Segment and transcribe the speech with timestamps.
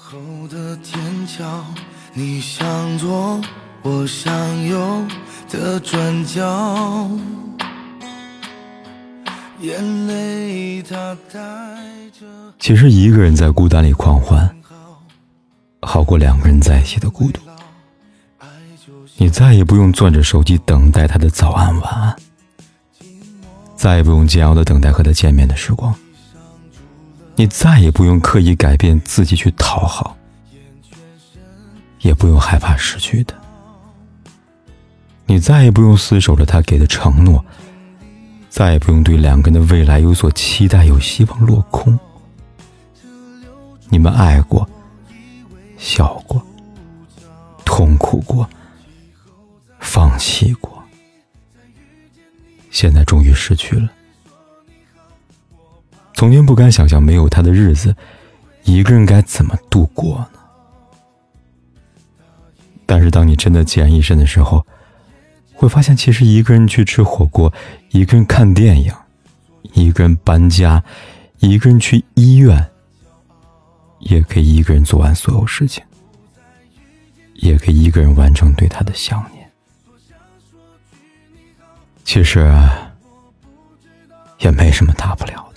[0.00, 0.16] 后
[0.48, 1.64] 的天桥，
[2.14, 3.40] 你向左，
[3.82, 5.04] 我向右
[5.50, 7.10] 的转角，
[9.60, 11.38] 眼泪它带
[12.18, 12.26] 着。
[12.60, 14.48] 其实一个人在孤单里狂欢，
[15.82, 17.40] 好过两个人在一起的孤独。
[19.16, 22.16] 你再也不用攥着手机等待他的早安晚安，
[23.74, 25.92] 再也不用煎熬的等待和他见面的时光。
[27.38, 30.16] 你再也不用刻意改变自己去讨好，
[32.00, 33.34] 也不用害怕失去的。
[35.24, 37.44] 你再也不用死守着他给的承诺，
[38.48, 41.96] 再也不用对两个人的未来有所期待，有希望落空。
[43.88, 44.68] 你们爱过，
[45.76, 46.44] 笑过，
[47.64, 48.50] 痛苦过，
[49.78, 50.82] 放弃过，
[52.72, 53.88] 现在终于失去了。
[56.18, 57.94] 从前不敢想象没有他的日子，
[58.64, 60.40] 一个人该怎么度过呢？
[62.84, 64.66] 但是当你真的孑然一身的时候，
[65.54, 67.52] 会发现其实一个人去吃火锅，
[67.90, 68.92] 一个人看电影，
[69.74, 70.82] 一个人搬家，
[71.38, 72.68] 一个人去医院，
[74.00, 75.84] 也可以一个人做完所有事情，
[77.34, 79.48] 也可以一个人完成对他的想念。
[82.02, 82.52] 其实
[84.40, 85.47] 也没什么大不了。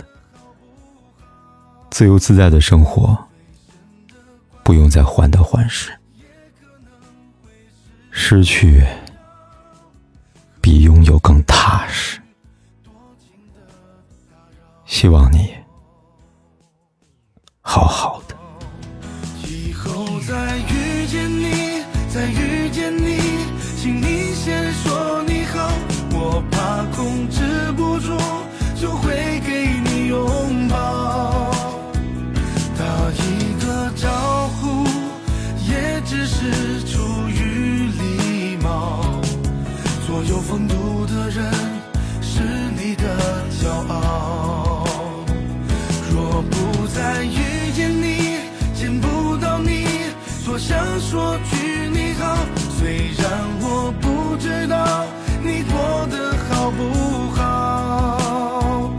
[2.02, 3.16] 自由自在的生活，
[4.64, 5.92] 不用再患得患失。
[8.10, 8.84] 失去
[10.60, 12.20] 比拥有更踏实。
[14.88, 15.54] 希望你
[17.62, 18.36] 好好的。
[19.48, 23.20] 以后再遇见你，再遇见你，
[23.78, 25.72] 请你先说你好，
[26.14, 28.18] 我怕控制不住，
[28.76, 30.41] 就会给你拥
[40.42, 41.52] 风度的人
[42.22, 42.42] 是
[42.76, 43.06] 你的
[43.62, 44.86] 骄傲。
[46.12, 48.40] 若不再遇见你，
[48.74, 49.86] 见不到你，
[50.46, 52.36] 多想说句你好。
[52.78, 53.26] 虽然
[53.62, 55.06] 我不知道
[55.44, 58.92] 你过得好不好，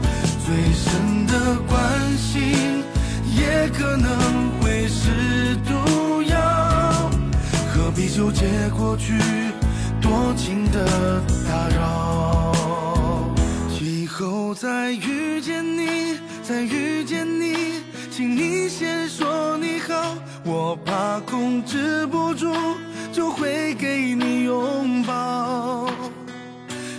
[0.46, 1.32] 最深的
[1.66, 2.84] 关心
[3.36, 4.08] 也可能
[4.60, 7.10] 会是毒药。
[7.74, 9.18] 何必纠结过去？
[10.12, 12.52] 多情的打扰，
[13.80, 17.80] 以后再遇见你，再遇见你，
[18.10, 20.14] 请你先说你好，
[20.44, 22.52] 我怕控制不住，
[23.10, 25.86] 就会给你拥抱。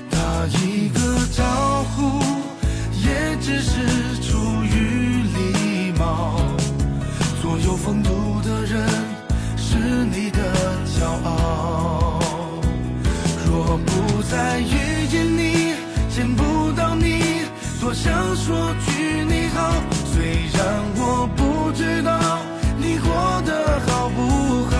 [0.09, 0.99] 打一个
[1.37, 2.12] 招呼，
[18.85, 19.73] 句你好。
[20.05, 20.61] 虽然
[20.95, 22.11] 我不知道
[22.77, 24.75] 你过得好不好，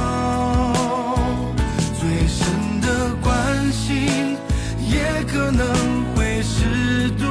[2.00, 4.38] 最深的关心
[4.80, 5.66] 也可能
[6.16, 7.24] 会是毒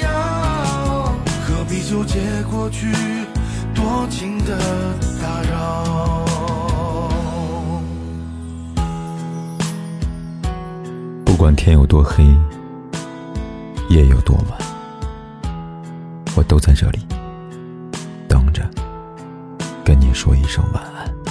[0.00, 1.14] 药。
[1.46, 2.92] 何必纠结过去，
[3.74, 4.58] 多情的
[5.20, 6.22] 打扰。
[11.24, 12.24] 不管天有多黑，
[13.88, 14.61] 夜有多晚，
[16.34, 17.00] 我都在这里
[18.26, 18.68] 等着，
[19.84, 21.21] 跟你说一声晚安。